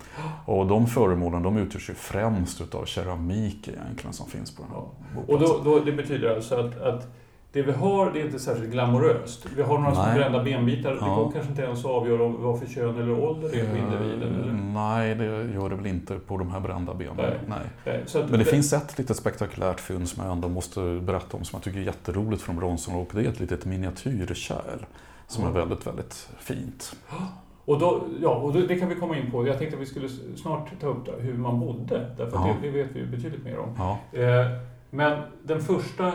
[0.47, 4.81] Och de föremålen de utgörs ju främst utav keramik egentligen som finns på den här
[5.15, 5.35] boplatsen.
[5.35, 7.09] Och då, då, det betyder alltså att, att
[7.53, 9.47] det vi har det är inte särskilt glamoröst.
[9.57, 10.15] Vi har några små Nej.
[10.19, 10.91] brända benbitar.
[10.91, 11.15] Det Ja.
[11.15, 13.77] går kanske inte ens att avgöra om vad för kön eller ålder det är på
[13.77, 14.35] individen.
[14.35, 14.53] Eh, Eller?
[14.53, 15.25] Nej, det
[15.55, 17.17] gör det väl inte på de här brända benen.
[17.49, 17.61] Nej.
[17.85, 18.03] Nej.
[18.03, 21.57] Att Men det finns ett litet spektakulärt fynd som jag ändå måste berätta om som
[21.57, 24.85] jag tycker är jätteroligt från bronsåldern och det är ett litet miniatyrkärl
[25.27, 26.97] som är väldigt, väldigt fint.
[27.67, 29.47] Och, då, ja, och det, kan vi komma in på.
[29.47, 32.11] Jag tänkte att vi skulle snart ta upp hur man bodde.
[32.17, 32.57] Därför Ja.
[32.63, 33.75] det, det vet vi ju betydligt mer om.
[33.79, 34.47] Ja, Eh,
[34.91, 36.13] men den första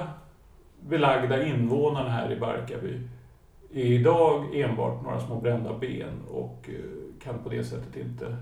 [0.81, 3.01] belagda invånaren här i Barkarby
[3.73, 6.75] är idag enbart några små brända ben och eh,
[7.23, 8.37] kan på det sättet inte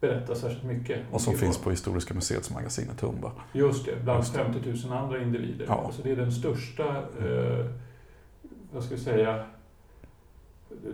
[0.00, 1.00] berätta särskilt mycket.
[1.12, 3.32] och som finns på Historiska museets magasin i Tumba.
[3.52, 4.44] Just det, bland Just det.
[4.44, 5.64] 50 000 andra individer.
[5.68, 5.82] Ja.
[5.86, 7.66] Alltså det är den största, eh,
[8.72, 9.44] vad ska vi säga,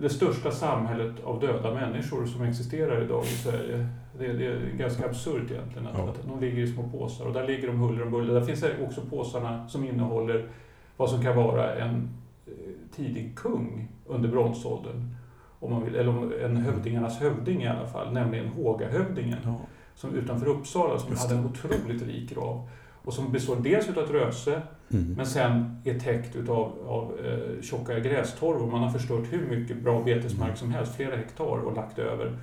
[0.01, 3.87] det största samhället av döda människor som existerar idag i Sverige.
[4.19, 6.09] Det, det är ganska absurt egentligen att, Ja.
[6.09, 8.35] att de ligger i små påsar och där ligger de huller om buller.
[8.35, 10.49] Där finns också påsarna som innehåller
[10.97, 12.09] vad som kan vara en
[12.47, 12.53] eh,
[12.97, 15.15] tidig kung under bronsåldern.
[15.61, 19.55] Om man vill, eller en hövdingarnas hövding i alla fall, nämligen Hågahövdingen Ja.
[19.95, 22.69] som utanför Uppsala som hade en otroligt rik grav.
[23.05, 25.15] Och som består dels utav ett röse, Mm.
[25.17, 28.71] men sen är täckt utav av, eh, tjocka grästorvor.
[28.71, 32.37] Man har förstört hur mycket bra betesmark som helst, flera hektar, och lagt över.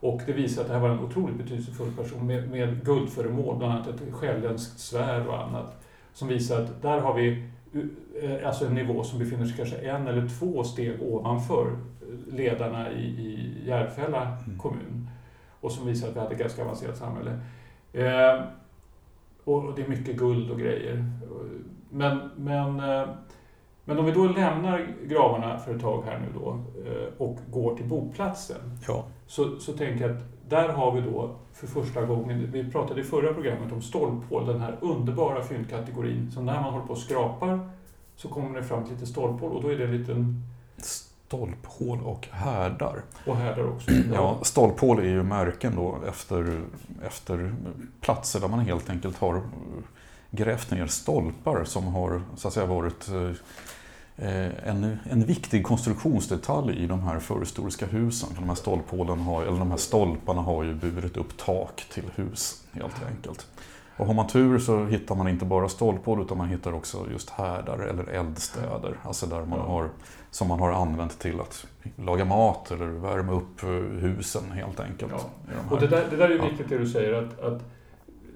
[0.00, 3.72] Och det visar att det här var en otroligt betydelsefull person med, med guldföremål, bland
[3.72, 5.82] annat ett själländskt svärd och annat.
[6.12, 7.44] Som visar att där har vi
[8.22, 12.92] eh, alltså en nivå som befinner sig kanske en eller två steg ovanför eh, ledarna
[12.92, 14.58] i, i Järfälla Mm.
[14.58, 15.08] kommun.
[15.60, 17.30] Och som visar att vi hade ett ganska avancerat samhälle.
[17.92, 18.42] Eh,
[19.54, 21.04] och det är mycket guld och grejer.
[21.90, 23.08] Men, men, eh,
[23.84, 26.50] men om vi då lämnar gravarna för ett tag här nu då
[26.90, 28.78] eh, och går till boplatsen.
[28.88, 29.04] Ja.
[29.26, 33.04] Så, så tänker jag att där har vi då för första gången, vi pratade i
[33.04, 36.30] förra programmet om stolphål, den här underbara fyndkategorin.
[36.30, 37.70] Så när man håller på och skrapar
[38.16, 40.42] så kommer det fram till lite stolphål och då är det en liten,
[41.30, 43.02] Stolphål och härdar.
[43.26, 43.90] och här där också.
[44.14, 46.62] Ja, stolphål är ju märken då efter,
[47.06, 47.54] efter
[48.00, 49.42] platser där man helt enkelt har eh,
[50.30, 56.86] grävt ner stolpar som har så att säga varit eh, en, en viktig konstruktionsdetalj i
[56.86, 58.28] de här förhistoriska husen.
[58.28, 62.10] För de här stolphålen har, eller de här stolparna har ju burit upp tak till
[62.14, 63.46] hus helt enkelt.
[64.00, 67.30] Och har man tur så hittar man inte bara stolphål utan man hittar också just
[67.30, 68.96] härdar eller eldstäder.
[69.02, 69.88] Alltså där man har,
[70.30, 73.68] som man har använt till att laga mat eller värma upp eh,
[74.00, 75.12] husen helt enkelt.
[75.16, 75.52] Ja.
[75.68, 75.74] de.
[75.74, 77.62] Och det där, det där är ju viktigt det du säger att, att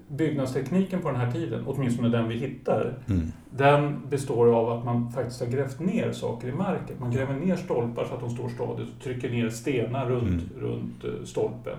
[0.07, 3.31] byggnadstekniken på den här tiden, åtminstone den vi hittar, Mm.
[3.49, 6.95] Den består av att man faktiskt har grävt ner saker i marken.
[6.99, 10.49] Man gräver ner stolpar så att de står stadigt och trycker ner stenar runt, Mm.
[10.59, 11.77] runt eh, stolpen.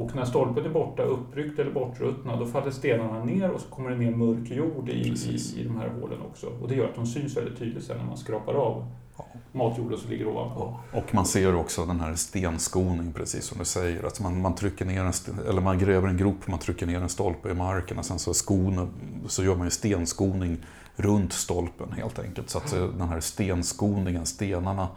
[0.00, 3.90] Och när stolpen är borta, uppryckt eller bortruttnad, då faller stenarna ner och så kommer
[3.90, 6.46] det ner mörk jord i, i, i de här hålen också.
[6.62, 8.86] Och det gör att de syns väldigt tydligt sen när man skrapar av
[9.16, 9.24] Ja.
[9.52, 10.74] matjorden som ligger ovanpå.
[10.92, 10.98] Ja.
[10.98, 14.04] Och man ser också den här stenskoning, precis som du säger.
[14.06, 15.12] Att man, man, trycker ner en,
[15.48, 18.34] eller man gräver en grop, man trycker ner en stolpe i marken och sen så,
[18.34, 18.90] skon,
[19.26, 20.58] så gör man ju stenskoning
[20.96, 22.50] runt stolpen helt enkelt.
[22.50, 24.88] Så att den här stenskoningen, stenarna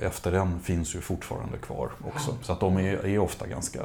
[0.00, 2.34] efter den finns ju fortfarande kvar också.
[2.42, 3.80] Så att de är, är ofta ganska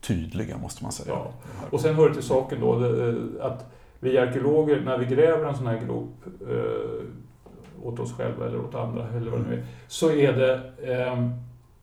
[0.00, 1.12] tydliga måste man säga.
[1.12, 1.32] Ja.
[1.70, 5.56] Och sen hör det till saken då eh, att vi arkeologer, när vi gräver en
[5.56, 6.14] sån här grop
[6.50, 7.04] eh,
[7.82, 11.28] åt oss själva eller åt andra, eller vad det nu är, så är, det, eh,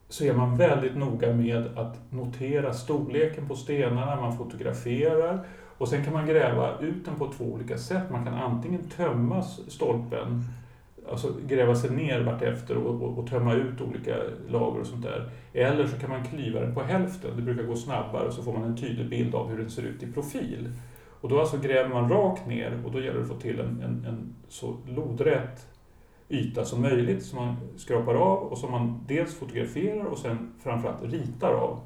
[0.09, 5.45] så är man väldigt noga med att notera storleken på stenarna, man fotograferar
[5.77, 8.03] och sen kan man gräva ut den på två olika sätt.
[8.11, 10.43] Man kan antingen tömma stolpen,
[11.11, 14.15] alltså gräva sig ner vartefter och, och, och tömma ut olika
[14.47, 15.29] lager och sånt där.
[15.53, 18.63] Eller så kan man klyva den på hälften, det brukar gå snabbare, så får man
[18.63, 20.69] en tydlig bild av hur den ser ut i profil.
[21.21, 23.81] Och då alltså gräver man rakt ner och då gäller det att få till en,
[23.81, 25.67] en, en så lodrätt
[26.29, 31.03] yta som möjligt som man skrapar av och som man dels fotograferar och sen framförallt
[31.03, 31.79] ritar av.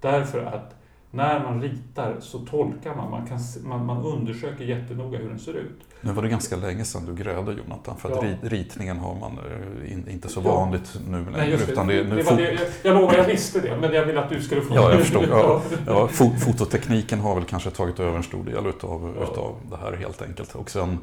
[0.00, 0.81] Därför att
[1.14, 5.52] när man ritar så tolkar man, man, kan, man, man undersöker jättenoga hur den ser
[5.54, 5.80] ut.
[6.00, 8.48] Nu var det ganska länge sedan du grävde Jonathan, för att Ja.
[8.48, 11.30] ritningen har man eh, in, inte så vanligt nu längre.
[11.36, 11.72] Nej, just det.
[11.72, 14.18] utan det, det, nu var det jag, jag lovar, jag visste det, men jag vill
[14.18, 14.74] att du skulle få...
[14.74, 15.24] Ja, jag förstod.
[15.30, 15.62] Ja.
[15.86, 19.24] Ja, fo- fototekniken har väl kanske tagit över en stor del utav, Ja.
[19.32, 20.54] utav det här helt enkelt.
[20.54, 20.98] Och sen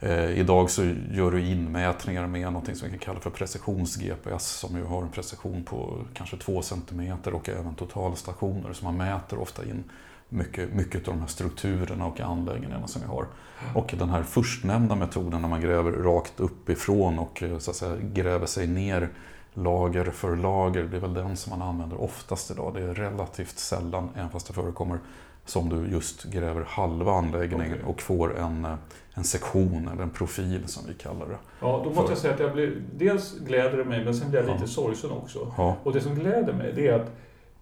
[0.00, 4.76] eh, idag så gör du inmätningar med något som vi kan kalla för precisions-GPS som
[4.76, 8.72] ju har en precision på kanske två centimeter och även totalstationer.
[8.72, 9.84] Så man mäter ofta in
[10.28, 13.26] mycket, mycket av de här strukturerna och anläggningarna som vi har.
[13.74, 17.96] Och den här förstnämnda metoden när man gräver rakt uppifrån och eh, så att säga,
[18.00, 19.08] gräver sig ner
[19.56, 22.74] lager för lager, det är väl den som man använder oftast idag.
[22.74, 24.98] Det är relativt sällan, även fast det förekommer,
[25.46, 27.84] som du just gräver halva anläggningen Okej.
[27.86, 28.74] och får en, eh,
[29.14, 31.36] en sektion eller en profil som vi kallar det.
[31.60, 34.40] Ja, då måste jag säga att jag blir, dels gläder det mig, men sen blir
[34.40, 34.66] jag lite Ja.
[34.66, 35.52] sorgsen också.
[35.56, 37.10] Ja, Och det som gläder mig, det är att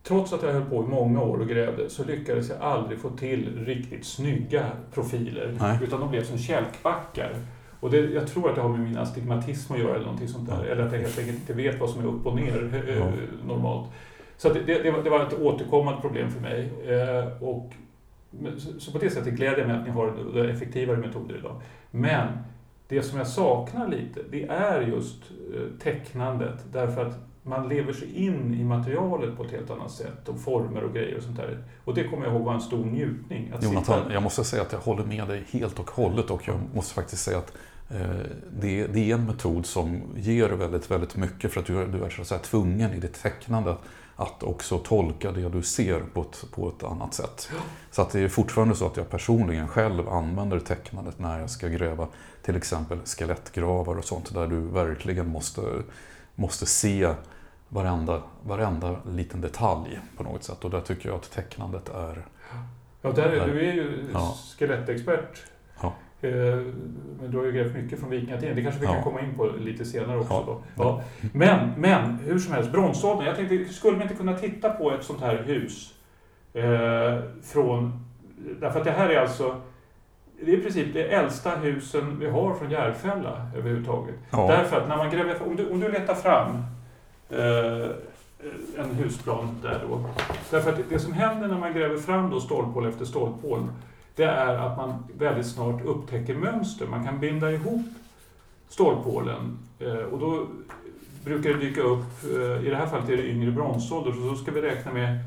[0.03, 3.11] trots att jag höll på i många år och grävde, så lyckades jag aldrig få
[3.11, 5.57] till riktigt snygga profiler.
[5.61, 5.79] Nej.
[5.83, 7.37] Utan de blev som kälkbackar.
[7.81, 10.49] Och det, jag tror att det har med min astigmatism att göra eller någonting sånt
[10.49, 10.65] där.
[10.65, 13.11] Eller att jag helt enkelt inte vet vad som är upp och ner eh, Ja.
[13.47, 13.89] normalt.
[14.45, 16.73] Så det, det, det, var, ett återkommande problem för mig.
[16.87, 17.73] Eh, och,
[18.79, 21.61] så, på det sättet gläder jag mig att ni har effektivare metoder idag.
[21.91, 22.29] Men
[22.89, 25.23] det som jag saknar lite, det är just
[25.55, 26.65] eh, tecknandet.
[26.73, 30.29] Därför att man lever sig in i materialet på ett helt annat sätt.
[30.29, 31.59] Och former och grejer och sånt där.
[31.85, 33.53] Och det kommer jag ihåg var en stor njutning.
[33.55, 36.49] Att Jonathan, sitta- jag måste säga att jag håller med dig helt och hållet och
[36.49, 37.53] jag måste faktiskt säga att
[37.91, 37.99] eh,
[38.61, 42.11] det, det är en metod som ger väldigt, väldigt mycket för att du, du är
[42.11, 43.77] så att säga tvungen i ditt tecknande
[44.17, 47.51] att också tolka det du ser på ett, på ett annat sätt.
[47.91, 51.69] Så att det är fortfarande så att jag personligen själv använder tecknandet när jag ska
[51.69, 52.09] gräva
[52.43, 55.63] till exempel skelettgravar och sånt där du verkligen måste,
[56.35, 57.15] måste se
[57.69, 60.65] varenda, varenda liten detalj på något sätt.
[60.65, 62.27] Och där tycker jag att tecknandet är
[63.03, 64.37] Ja, där är, du är ju Ja.
[64.59, 65.43] skelettexpert.
[66.25, 66.59] Eh,
[67.21, 68.57] Men du har ju grävt mycket från vikingatiden.
[68.57, 69.03] Det kanske vi kan Ja.
[69.03, 70.33] komma in på lite senare också.
[70.33, 70.45] Ja.
[70.47, 70.61] Då.
[70.83, 71.03] Ja.
[71.33, 73.27] Men, men, hur som helst, bronsåldern.
[73.27, 75.95] Jag tänkte, skulle man inte kunna titta på ett sånt här hus?
[76.55, 78.05] Eh, från,
[78.61, 79.57] därför att det här är alltså
[80.45, 84.15] det är i princip det äldsta husen vi har från Järfälla överhuvudtaget.
[84.31, 84.47] Ja.
[84.49, 86.49] Därför att när man gräver, om du, om du letar fram
[87.31, 87.91] eh,
[88.79, 90.05] en husplan där då.
[90.51, 93.61] Därför att det som händer när man gräver fram då stolphål efter stolphål,
[94.15, 96.87] det är att man väldigt snart upptäcker mönster.
[96.87, 97.87] Man kan binda ihop
[98.69, 100.47] stolphålen eh, och då
[101.25, 104.35] brukar det dyka upp, eh, i det här fallet är det yngre bronsålder, så då
[104.35, 105.19] ska vi räkna med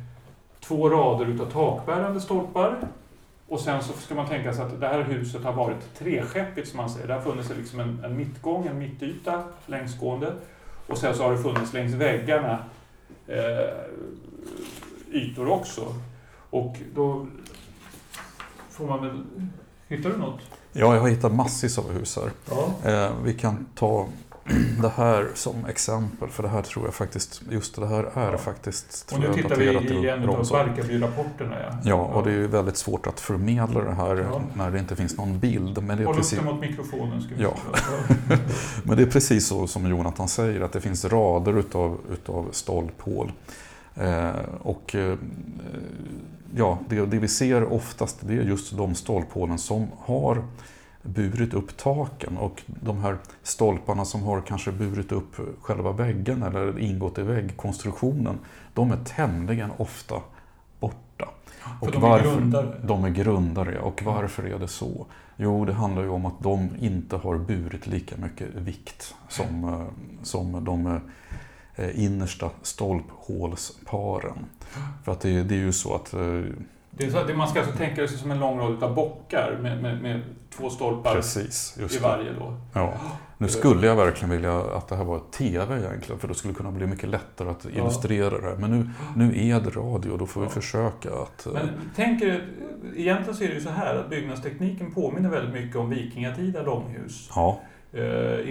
[0.60, 2.78] två rader utav takbärande stolpar.
[3.47, 6.78] Och sen så ska man tänka sig att det här huset har varit treskeppigt som
[6.78, 7.08] man säger.
[7.08, 10.34] Det har funnits liksom en, en mittgång, en mittyta längsgående.
[10.88, 12.60] Och sen så har det funnits längs väggarna
[13.28, 13.69] eh,
[15.12, 15.93] ytor också.
[16.50, 17.28] Och då
[18.78, 19.24] får man väl...
[19.88, 20.40] Hittar du något?
[20.74, 22.32] Ja, jag har hittat massvis av hus här.
[22.84, 22.92] Ja.
[22.92, 24.08] Eh, vi kan ta
[24.82, 28.38] det här som exempel, för det här tror jag faktiskt, just det här är Ja.
[28.38, 30.48] faktiskt Och nu tittar vi i en av.
[30.50, 31.56] Barkarby-rapporterna.
[31.62, 31.78] Ja.
[31.84, 34.42] Ja, och det är ju väldigt svårt att förmedla det här Ja.
[34.54, 35.84] när det inte finns någon bild.
[35.84, 37.22] Men det är Håll upp precis, det mot mikrofonen.
[37.22, 37.54] Ska vi Ja.
[38.84, 43.32] Men det är precis så som Jonathan säger, att det finns rader utav, utav stolphål.
[44.00, 44.32] Eh,
[44.62, 45.18] och eh,
[46.56, 50.44] ja, det, det vi ser oftast det är just de stolphålen som har
[51.02, 56.80] burit upp taken och de här stolparna som har kanske burit upp själva väggen eller
[56.80, 58.40] ingått i väggkonstruktionen,
[58.74, 60.16] de är tämligen ofta
[60.80, 61.30] borta.
[61.84, 62.80] För de är grundare.
[62.84, 65.06] De är grundare, och varför är det så?
[65.38, 69.88] Jo, det handlar ju om att de inte har burit lika mycket vikt som, eh,
[70.24, 71.00] som de
[71.96, 74.46] innersta stolphålsparen.
[75.06, 76.20] För att det, det är ju så att eh,
[76.92, 79.82] Det så, det, man ska alltså tänka sig som en lång rad av bockar med,
[79.82, 80.22] med, med
[80.58, 82.00] två stolpar Precis, i det.
[82.02, 82.54] varje då.
[82.74, 82.94] Ja.
[83.38, 86.72] Nu skulle jag verkligen vilja att det här var TV egentligen, för det skulle kunna
[86.72, 87.82] bli mycket lättare att Ja.
[87.82, 88.56] illustrera det här.
[88.56, 90.52] Men nu, nu är det radio och då får vi Ja.
[90.52, 91.46] försöka att...
[91.46, 92.48] eh, Men tänk er,
[92.96, 97.30] egentligen så är det ju så här att byggnadstekniken påminner väldigt mycket om vikingatida långhus.
[97.36, 97.77] Ja, Eh,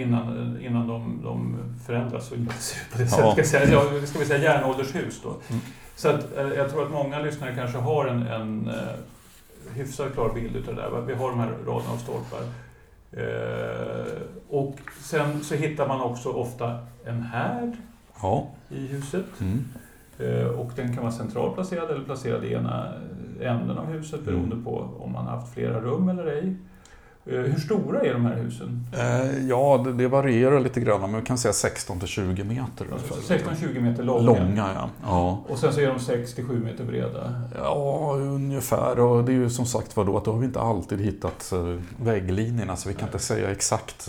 [0.01, 1.55] innan, innan de, de
[1.85, 3.09] förändras och inte ser ut på det Ja.
[3.09, 3.47] sättet.
[3.47, 5.29] Ska, säga, ja, ska vi säga järnåldershus då.
[5.29, 5.61] Mm.
[5.95, 10.31] Så att, eh, jag tror att många lyssnare kanske har en, en eh, hyfsat klar
[10.33, 11.01] bild utav det där.
[11.07, 12.41] Vi har de här raderna av stolpar.
[13.11, 17.71] Eh, och sen så hittar man också ofta en härd
[18.21, 18.47] ja.
[18.69, 19.25] i huset.
[19.41, 19.65] Mm.
[20.19, 22.93] Eh, Och den kan vara centralplacerad eller placerad i ena
[23.41, 24.63] änden av huset beroende Mm.
[24.65, 26.55] på om man har haft flera rum eller ej.
[27.29, 28.85] Eh, Hur stora är de här husen?
[28.93, 33.13] Eh, ja, det, varierar lite grann, men vi kan säga 16 till 20 meter Alltså
[33.13, 33.55] ungefär.
[33.67, 34.21] 16-20 meter långa.
[34.21, 34.89] Långa, ja.
[35.03, 35.43] ja.
[35.49, 37.33] Och sen så är de 6-7 meter breda.
[37.57, 38.99] Ja, ungefär.
[38.99, 41.51] Och det är ju som sagt var då att då har vi inte alltid hittat
[41.51, 43.09] eh, vägglinjerna, så vi kan Nej.
[43.13, 44.07] inte säga exakt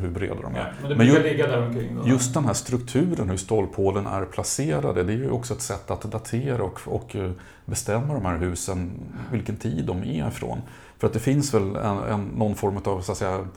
[0.00, 0.50] hur breda de är.
[0.52, 1.96] Nej, men det Men ju- ligga där omkring.
[2.02, 2.08] Då.
[2.08, 6.02] Just den här strukturen, hur stolphålen är placerade, det är ju också ett sätt att
[6.02, 7.16] datera och, och
[7.64, 8.90] bestämma de här husen,
[9.32, 10.58] vilken tid de är ifrån.
[11.00, 13.48] För att det finns väl en, en, någon form av så att säga,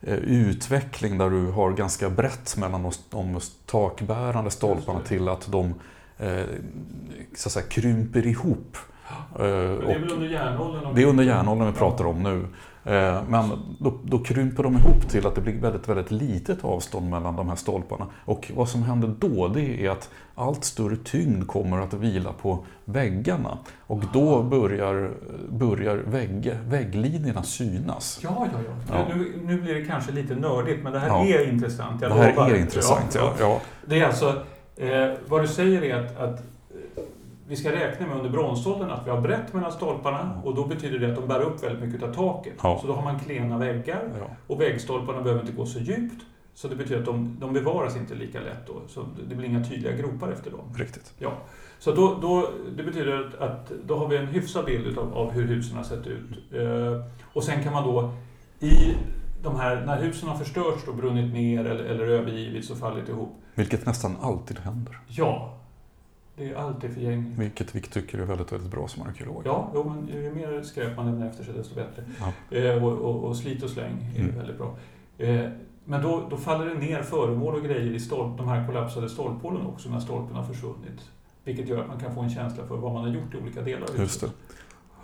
[0.00, 5.74] eh, utveckling där du har ganska brett mellan de, de takbärande stolparna till att de
[6.18, 6.44] eh,
[7.34, 8.76] så att säga, krymper ihop
[9.36, 10.94] det är väl under järnåldern?
[10.94, 12.46] Det är under järnåldern vi pratar om nu.
[12.84, 17.10] Eh, men då, då, krymper de ihop till att det blir väldigt, väldigt litet avstånd
[17.10, 18.06] mellan de här stolparna.
[18.24, 22.64] Och vad som händer då det är att allt större tyngd kommer att vila på
[22.84, 23.58] väggarna.
[23.80, 25.10] Och då börjar,
[25.48, 28.20] börjar vägg, vägglinjerna synas.
[28.22, 28.94] Ja, ja, ja.
[28.98, 29.14] ja.
[29.14, 31.24] Nu, nu, blir det kanske lite nördigt, men det här ja.
[31.24, 32.00] är intressant.
[32.00, 32.50] Det här lovar.
[32.50, 33.32] är intressant, ja.
[33.40, 33.60] ja.
[33.86, 34.42] Det är alltså,
[34.76, 36.42] eh, vad du säger är att, att
[37.50, 40.98] vi ska räkna med under bronsåldern att vi har brett mellan stolparna och då betyder
[40.98, 42.54] det att de bär upp väldigt mycket av taket.
[42.62, 42.78] Ja.
[42.80, 44.30] Så då har man klena väggar ja.
[44.46, 46.24] och väggstolparna behöver inte gå så djupt.
[46.54, 48.82] Så det betyder att de, de bevaras inte lika lätt då.
[48.88, 50.60] Så det blir inga tydliga gropar efter dem.
[50.76, 51.14] Riktigt.
[51.18, 51.32] Ja.
[51.78, 55.46] Så då, då, det betyder att då har vi en hyfsad bild av, av hur
[55.46, 56.54] husen har sett ut.
[56.54, 58.12] Eh, och sen kan man då
[58.60, 58.94] i
[59.42, 63.42] de här, när husen har förstörts och brunnit ner eller, eller övergivits och fallit ihop.
[63.54, 64.98] Vilket nästan alltid händer.
[65.06, 65.59] Ja,
[66.40, 67.38] det är alltid förgängligt.
[67.38, 69.42] Vilket vi tycker är väldigt, väldigt bra som arkeolog.
[69.44, 72.04] Ja, jo, men ju mer skräp man lämnar efter sig desto bättre.
[72.20, 72.56] Ja.
[72.56, 74.36] Eh, och, och, och, slit och släng är mm.
[74.36, 74.76] väldigt bra.
[75.18, 75.50] Eh,
[75.84, 79.66] men då, då faller det ner föremål och grejer i stolp, de här kollapsade stolphålen
[79.66, 81.10] också när stolpen har försvunnit.
[81.44, 83.62] Vilket gör att man kan få en känsla för vad man har gjort i olika
[83.62, 84.32] delar av huset.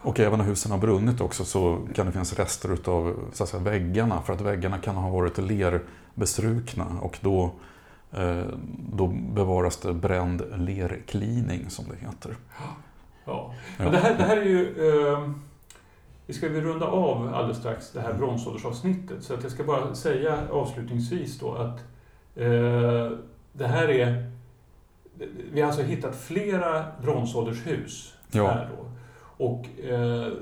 [0.02, 3.48] Och även när husen har brunnit också så kan det finnas rester utav så att
[3.48, 7.52] säga, väggarna för att väggarna kan ha varit lerbestrukna och då
[8.92, 12.36] då bevaras det bränd lerklining som det heter.
[13.26, 13.90] Ja, ja.
[13.90, 14.90] Det, här, det här är ju...
[14.90, 15.30] Eh,
[16.26, 19.24] vi ska väl runda av alldeles strax det här bronsåldersavsnittet.
[19.24, 21.78] Så att jag ska bara säga avslutningsvis då att
[22.36, 23.10] eh,
[23.52, 24.30] det här är...
[25.52, 28.46] Vi har alltså hittat flera bronsåldershus ja.
[28.46, 28.90] här då.
[29.44, 30.32] Och eh,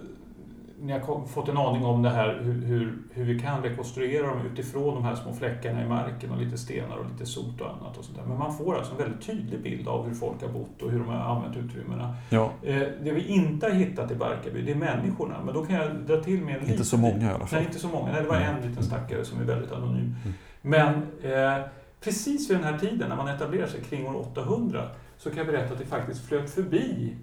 [0.80, 4.46] ni har fått en aning om det här hur, hur, hur, vi kan rekonstruera dem
[4.52, 7.98] utifrån de här små fläckarna i marken och lite stenar och lite sot och annat.
[7.98, 8.24] Och sånt där.
[8.24, 10.98] Men man får alltså en väldigt tydlig bild av hur folk har bott och hur
[10.98, 12.16] de har använt utrymmena.
[12.30, 12.50] Ja.
[12.62, 15.34] Eh, det vi inte har hittat i Barkarby, det är människorna.
[15.44, 17.58] Men då kan jag dra till med en Inte lite, så många i alla fall.
[17.58, 18.12] Nej, inte så många.
[18.12, 20.14] Nej, det var en liten stackare som är väldigt anonym.
[20.24, 20.34] Mm.
[20.62, 21.64] Men eh,
[22.00, 24.82] precis vid den här tiden, när man etablerar sig kring år 800,
[25.18, 27.14] så kan jag berätta att det faktiskt flöt förbi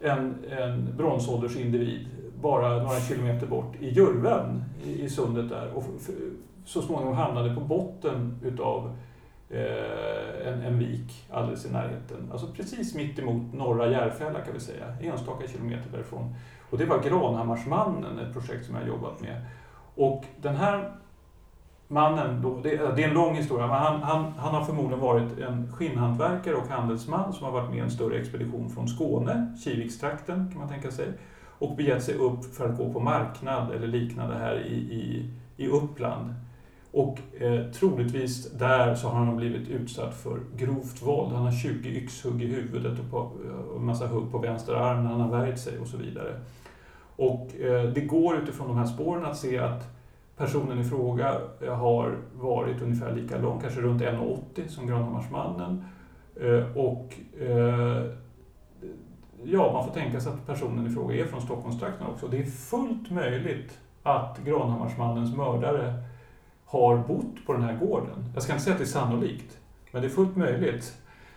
[0.00, 2.06] en, en bronsåldersindivid
[2.42, 5.84] bara några kilometer bort i Djurven i, i sundet där och
[6.64, 8.96] så småningom hamnade på botten utav
[9.50, 12.28] eh, en, en vik alldeles i närheten.
[12.32, 16.34] Alltså precis mitt emot norra Järfälla kan vi säga, enstaka kilometer därifrån.
[16.70, 19.44] Och det var Granhammarsmannen, ett projekt som jag jobbat med.
[19.94, 20.92] Och den här
[21.88, 25.38] mannen, då, det, det, är en lång historia, men han, han, han, har förmodligen varit
[25.38, 30.50] en skinnhantverkare och handelsman som har varit med i en större expedition från Skåne, Kivikstrakten
[30.50, 31.08] kan man tänka sig
[31.58, 35.68] och begett sig upp för att gå på marknad eller liknande här i, i, i
[35.68, 36.34] Uppland.
[36.92, 41.32] Och eh, troligtvis där så har han blivit utsatt för grovt våld.
[41.32, 43.18] Han har 20 yxhugg i huvudet och, på,
[43.70, 46.40] och en massa hugg på vänster arm när han har värjt sig och så vidare.
[47.16, 49.95] Och eh, det går utifrån de här spåren att se att
[50.36, 55.84] personen i fråga har varit ungefär lika lång, kanske runt 1,80 som Granhammarsmannen.
[56.40, 58.04] Eh, och eh,
[59.44, 62.28] ja, man får tänka sig att personen i fråga är från Stockholmstrakten också.
[62.28, 65.94] Det är fullt möjligt att Granhammarsmannens mördare
[66.64, 68.24] har bott på den här gården.
[68.34, 69.58] Jag ska inte säga att det är sannolikt,
[69.92, 70.94] men det är fullt möjligt.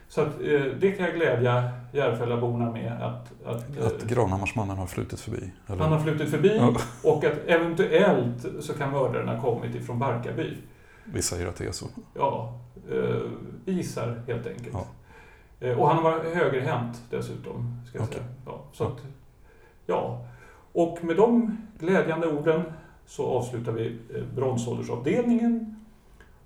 [0.09, 3.01] Så att, eh, det kan jag glädja Järfällaborna med.
[3.01, 5.51] Att, att, eh, att Granhammarsmannen har flutit förbi?
[5.67, 5.83] Eller?
[5.83, 6.75] Han har flutit förbi ja.
[7.03, 10.57] och att eventuellt så kan mördaren ha kommit ifrån Barkarby.
[11.05, 11.85] Vi säger att det är så.
[12.13, 12.59] Ja,
[12.91, 13.15] eh,
[13.65, 14.73] vi gissar helt enkelt.
[14.73, 14.85] Ja.
[15.59, 17.81] Eh, och han var högerhänt dessutom.
[17.87, 18.17] Ska jag okay.
[18.17, 18.29] säga.
[18.45, 18.97] Ja, så att,
[19.85, 20.25] ja.
[20.73, 22.61] Och med de glädjande orden
[23.05, 25.78] så avslutar vi eh, bronsåldersavdelningen.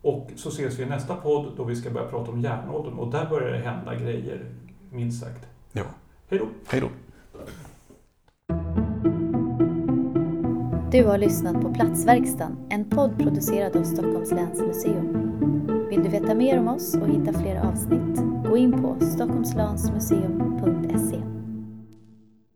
[0.03, 2.93] Och så ses vi i nästa podd då vi ska börja prata om järnåldern.
[2.93, 4.45] Och där börjar det hända grejer,
[4.91, 5.47] minst sagt.
[5.71, 5.83] Ja.
[6.29, 6.47] Hej då.
[6.67, 6.87] Hej då.
[10.91, 15.31] Du har lyssnat på Platsverkstan, en podd producerad av Stockholms läns museum.
[15.89, 18.19] Vill du veta mer om oss och hitta fler avsnitt?
[18.49, 21.32] Gå in på stockholmslansmuseum.se